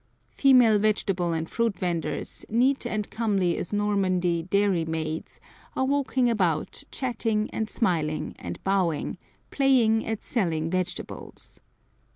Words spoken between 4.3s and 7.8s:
dairy maids, are walking about chatting and